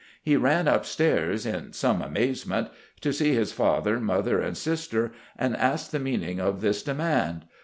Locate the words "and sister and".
4.41-5.55